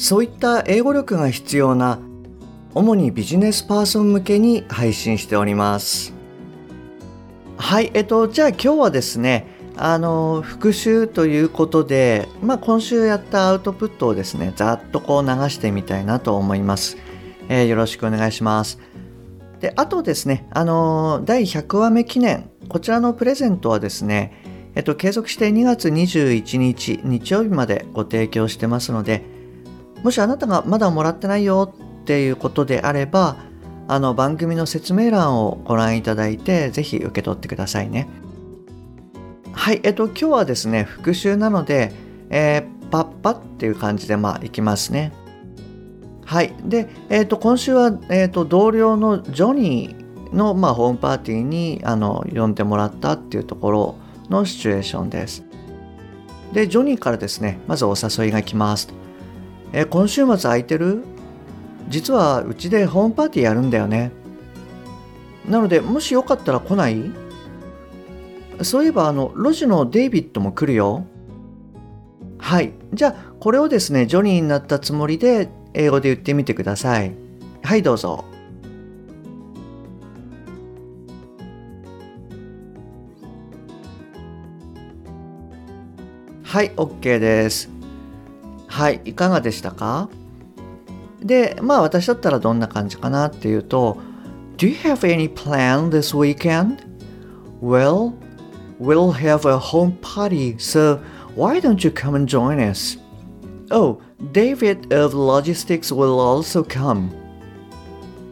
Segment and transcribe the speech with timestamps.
[0.00, 1.98] そういった英語力が必要な
[2.74, 6.14] 主にビジネスパーソン向けに配信しております。
[7.58, 16.96] はいえっとじゃあ今日はですねあの復習ということで、まあ、今週やったアウトプットをですねざっとこう流してみたいなと思います、
[17.50, 18.78] えーよろしくお願いします。
[19.60, 29.38] であとですねあの第100話目記念こちらのプレゼントはですねえっと継続して2月21日日曜日までご提供してますので
[30.02, 33.36] もしあなたがまだもらってないよっていうことであれば
[33.88, 38.08] あの番組の説明欄をご覧いただいてぜひ受け取ってくださいね。
[39.52, 41.92] はいえっと今日はですね復習なので、
[42.30, 45.12] えーパッパっていう感じでまあいきますね。
[46.24, 53.94] はいで、えっと今週は、えっと同僚のジョニーの、まあ、ホームパーティーにあの呼んでもらったっていうところ
[54.28, 55.44] のシチュエーションです。
[56.52, 58.92] でジョニーからですねまずお誘いが来ます。
[59.72, 61.04] え今週末空いてる？
[61.88, 64.12] 実はうちでホームパーティーやるんだよね。
[65.48, 67.10] なのでもしよかったら来ない？
[68.62, 71.06] そういえばあのロジのデイビッドも来るよ。
[72.38, 72.72] はい。
[72.92, 77.12] じゃあこれをですねジョニーになったつもりで英語で言ってみてください。
[77.62, 78.24] はいどうぞ。
[86.42, 87.79] はい OK です。
[88.80, 90.08] はいいかがでしたか
[91.22, 93.98] でまあ私だったらどんな感じかなっていうと
[94.56, 96.78] Do you have any plan this weekend?
[97.60, 98.14] Well,
[98.80, 100.98] we'll have a home party, so
[101.36, 102.98] why don't you come and join us?
[103.70, 104.00] Oh,
[104.32, 107.10] David of Logistics will also come.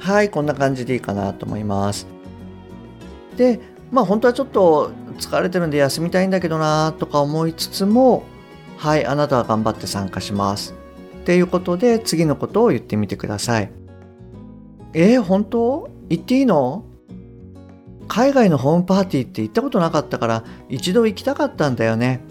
[0.00, 2.04] はい、こんな感じでいいかなと思います。
[3.36, 3.60] で、
[3.92, 8.24] まあ本当はちょっと疲れてるんで休みたいんだけどなとか思いつつも、
[8.82, 10.74] はい、あなたは頑張って参加します。
[11.20, 13.70] っていうことで次のことを言ってみてください。
[14.92, 15.88] えー、本当？
[16.08, 16.84] 行っていいの？
[18.08, 22.22] 海外のホームパーティーって行ったことなかったから一度行きたかったんだよね。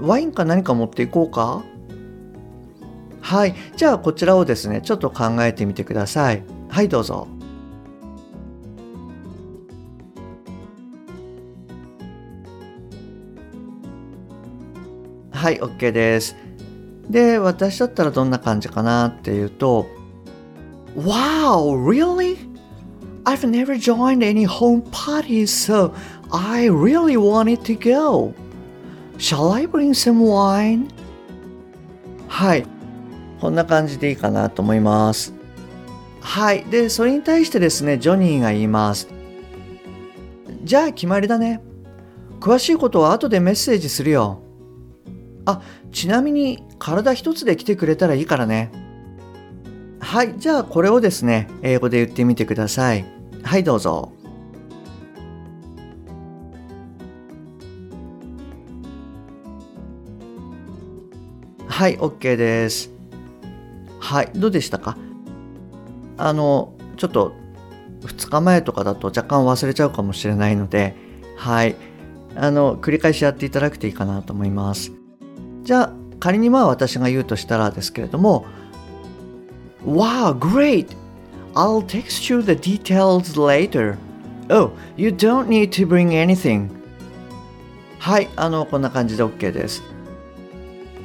[0.00, 1.62] ワインか何か持っていこうか？
[3.20, 3.54] はい。
[3.76, 6.44] じゃあこちらをですね、ちょっと考えてみてください。
[6.70, 7.28] はい、どうぞ。
[15.46, 16.34] はい、OK です。
[17.08, 19.86] で、私だったらどんな感じかなっていうと、
[20.96, 22.36] Wow, really?
[23.22, 25.92] I've never joined any home parties, so
[26.32, 28.34] I really wanted to go.
[29.18, 30.88] Shall I bring some wine?
[32.26, 32.66] はい。
[33.40, 35.32] こんな感じでいいかなと思います。
[36.22, 36.64] はい。
[36.64, 39.06] で、それに対してですね、ジョニーが言います。
[40.64, 41.62] じゃあ決まりだね。
[42.40, 44.42] 詳しいことは後でメッセージするよ。
[45.46, 45.62] あ、
[45.92, 48.70] ちなみに体一つで来てくれたらいいからね。
[50.00, 50.34] はい。
[50.38, 53.04] じゃあこれをですね、英語で言ってみてください。
[53.42, 54.12] はい、どうぞ。
[61.68, 62.90] はい、OK です。
[64.00, 64.96] はい、どうでしたか？
[66.16, 67.34] あの、ちょっと
[68.00, 70.96] 2日前とかだと若干忘れちゃうかもしれないので、
[71.36, 71.76] はい、
[72.34, 74.92] あの、繰り返しやっていただくといいかなと思います。
[75.66, 78.46] じゃあ、仮にまあ私が言うとしたらですけれども、
[79.84, 80.86] Wow, great!
[81.54, 83.96] I'll text you the details later.
[84.48, 86.70] Oh, you don't need to bring anything.
[87.98, 89.82] はい、あの、こんな感じで OK です。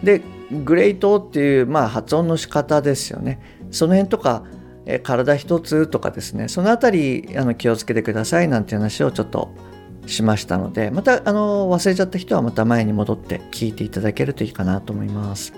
[0.03, 0.21] で、
[0.63, 3.41] グレートっていう、まあ、発音の仕方ですよね。
[3.71, 4.43] その辺とか、
[4.85, 9.49] え体一つとかですね、そのあたりあの気をつけてくださいなんていう話をちょっと
[10.07, 15.53] しましたので、またあの忘れちゃった人はまた前に戻って聞いていただけるといいかなと思います。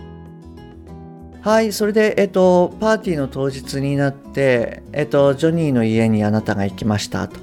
[1.42, 7.38] はい、それで、えっと、パーティーの当日になって、えっと、ジョニーの家にあなたが行きましたと。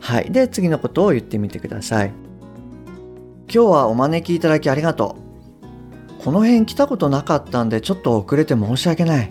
[0.00, 2.12] はい、で、次のことを言ってみてください。
[3.52, 5.16] 今日はお招きいただきありがと
[6.20, 6.24] う。
[6.24, 9.30] この辺来たことなかったんでちょっと遅れて申し訳ない。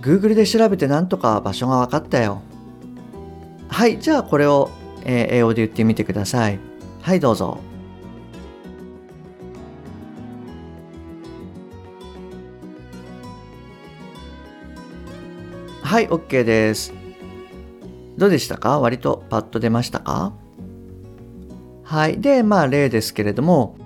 [0.00, 2.40] Google で調べてなんとか場所が分かったよ。
[3.68, 4.70] はい、じゃあこれを、
[5.08, 6.58] えー、英語で言ってみてください
[7.00, 7.60] はいどうぞ
[15.82, 16.92] はい OK です
[18.18, 20.32] どうでしたか割とパッと出ましたか
[21.84, 23.76] はいでまあ例ですけれども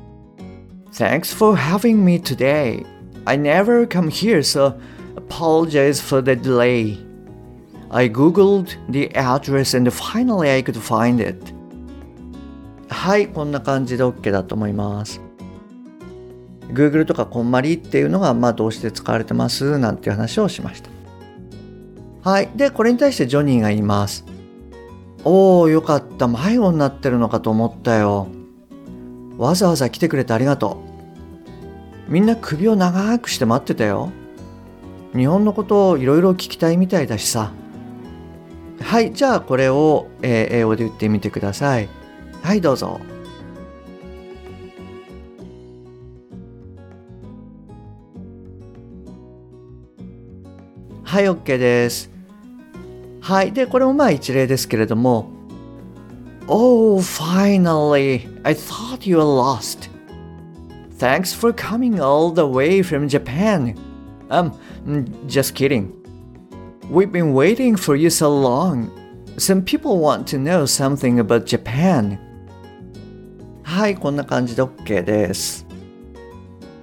[0.93, 2.87] Thanks for having me today
[3.27, 4.81] I never come here so
[5.17, 7.10] apologize for the delay
[7.91, 11.55] I googled the address and finally I could find it
[12.89, 15.21] はいこんな感じで OK だと思います
[16.73, 20.91] Google とかこんまりっていうのがまあ動詞で使われてますなんていう話をしました
[22.23, 22.51] はい。
[22.55, 24.25] で、これに対してジョニーが言います。
[25.25, 26.29] おー、よかった。
[26.29, 28.29] 迷子になってるのかと思ったよ。
[29.39, 30.83] わざわざ来てくれてありがと
[32.09, 32.13] う。
[32.13, 34.11] みんな首を長くして待ってたよ。
[35.17, 37.53] 日本のことをいろいろ聞きたいみたいだしさ。
[38.91, 39.13] はい。
[39.13, 41.89] じゃあ、これを、えー、英語で言ってみてください。
[42.43, 42.99] はい、どうぞ。
[51.05, 52.11] はい、OK です。
[53.21, 53.53] はい。
[53.53, 55.31] で、これもまあ一例ですけれども、
[56.49, 58.29] Oh, finally!
[58.43, 59.89] I thought you were lost.
[60.99, 63.77] Thanks for coming all the way from Japan.
[64.31, 64.53] Um,
[65.29, 66.00] just kidding.
[66.91, 68.91] We've been waiting for you so long.
[69.39, 72.19] Some people want to know something about Japan.
[73.63, 75.65] はい、こんな感じで OK です。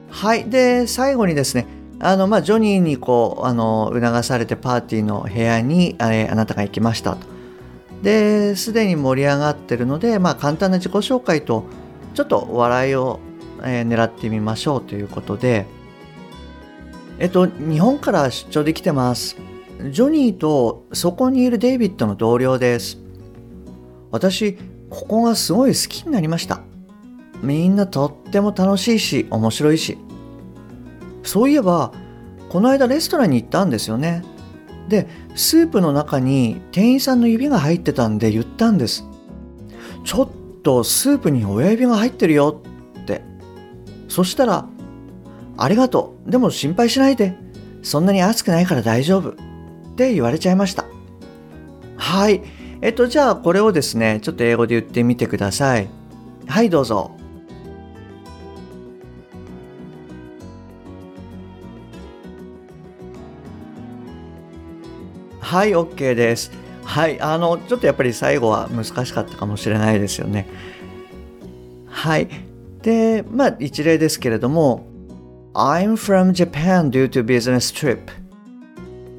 [0.10, 0.50] はい。
[0.50, 1.68] で、最後にですね、
[2.00, 7.28] あの、まあ、ジョニーにこう、あの、促されてパーティーの部屋に、えあなたが行きましたと。
[8.02, 11.66] で、すでに盛り上がってるので、まあ、簡単な自己紹介と、
[12.14, 13.20] ちょっと笑いを、
[13.62, 15.66] えー、狙ってみましょうということで、
[17.20, 19.36] えっと、日本から出張できてます。
[19.92, 22.98] ジョニーとそこにいるデイビッドの同僚です。
[24.12, 24.58] 私、
[24.90, 26.62] ここがすごい好きになりました。
[27.42, 29.98] みんなとっても楽しいし、面白いし。
[31.28, 31.92] そういえば
[32.50, 34.24] この間レストランに行ったんですよね
[34.88, 39.04] でスープの中に店員さんの指が入ってたんで言ったんです
[40.06, 40.30] ちょっ
[40.64, 42.64] とスープに親指が入ってるよ
[43.02, 43.22] って
[44.08, 44.70] そしたら
[45.58, 47.36] ありがとうでも心配しないで
[47.84, 49.36] そんなに熱くないから大丈夫
[49.98, 50.86] って言われちゃいました。
[51.96, 52.44] はい。
[52.82, 55.90] えっとじゃあこれをですねちょっと英語で言ってみてください。
[56.46, 57.18] はいどうぞ。
[65.40, 66.52] はい OK です。
[66.84, 70.48] はいあのちょっとやっぱり最後は難しかったかもしれないですよね。
[71.88, 72.28] はい。
[72.84, 74.86] でまあ一例ですけれども。
[75.56, 78.12] I'm from Japan due to business trip.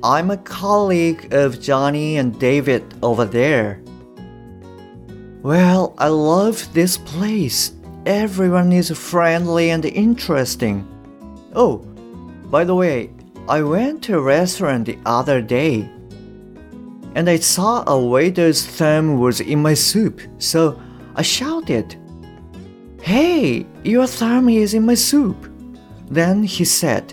[0.02, 3.82] I'm a colleague of Johnny and David over there
[5.42, 7.72] Well, I love this place.
[8.06, 10.86] Everyone is friendly and interesting.
[11.54, 11.78] Oh,
[12.50, 13.10] by the way,
[13.48, 15.90] I went to a restaurant the other day
[17.14, 20.80] and I saw a waiter's thumb was in my soup, so
[21.16, 21.96] I shouted,
[23.02, 25.50] Hey, your thumb is in my soup.
[26.08, 27.12] Then he said,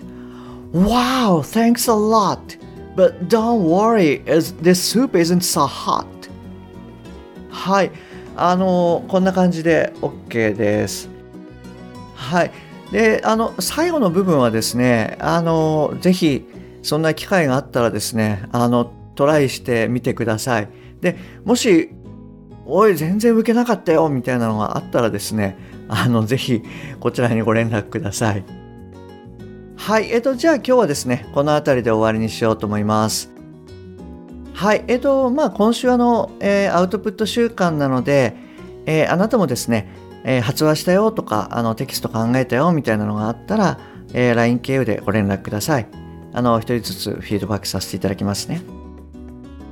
[0.72, 2.56] Wow, thanks a lot,
[2.96, 6.06] but don't worry, as this soup isn't so hot.
[7.50, 7.90] はい、
[8.36, 11.08] あのこんな感じで OK です。
[12.14, 12.50] はい。
[12.90, 16.46] で、あの、最後の部分はですね、あの、ぜひ、
[16.82, 20.68] そんな機会があったらですね、あの、トライしてみてください。
[21.00, 21.90] で、もし、
[22.64, 25.56] おい、全然受けなかったよ、みたいなのがあったらですね、
[25.88, 26.62] あの、ぜひ、
[27.00, 28.44] こちらにご連絡ください。
[29.86, 33.30] はい、えっと、じゃあ今日はですね、この辺りで終わりにしようと思います。
[34.52, 38.34] はい、えっと、まあ、今週あの、えー、アウトプット週間なので、
[38.84, 39.88] えー、あなたもですね、
[40.24, 43.78] え、発話したよとか、あの、テキスト考えたよみたいなのがあったら、
[44.12, 45.86] え LINE 経由でご連絡ください。
[46.32, 48.62] あの、一人ずつフィードバックさせていただきますね。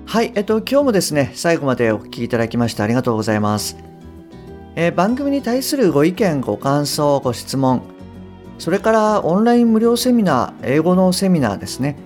[0.06, 3.76] はい、えっと、今日もですね、最後までお聞きいただきましてありがとうございます。
[4.76, 7.82] え、番組に対するご意見、ご感想、ご質問、
[8.58, 11.96] それからオンライン無料セミナー、英語のセミナーですね。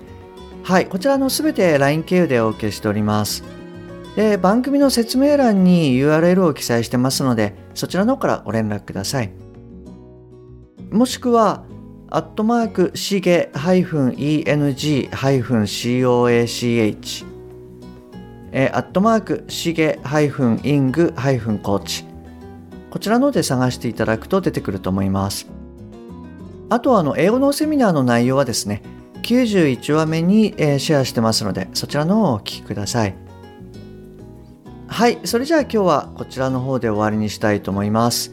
[0.62, 3.45] はい、こちらのすべて LINE 経由でお受けしております。
[4.17, 9.33] で、番組の説明欄に URL を記載してますので、そちらの方からご連絡ください。
[10.90, 11.64] もしくは、
[12.11, 15.19] アットマーク、しげ -eng-coach
[18.50, 20.00] え、アットマーク、しげ
[20.64, 22.05] イングコーチ。
[22.90, 25.58] こちらので探していただくと出てくると思います。
[26.70, 28.82] あと、あの、英語のセミナーの内容はですね、
[29.22, 33.28] 91話目に、え、シェアしてますので、そちらの方をお聞きください。
[34.88, 38.32] はい、それじゃあ今日はこちらの方で終わりにしたいと思います。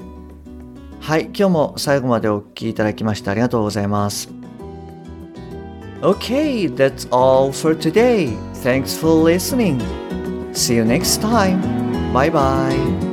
[1.01, 4.29] はい、今日も最後までお聴きいただきましてありがとうございます。
[6.01, 8.35] Okay, that's all for today.
[8.63, 9.79] Thanks for listening.
[10.53, 11.61] See you next time.
[12.13, 13.04] Bye bye.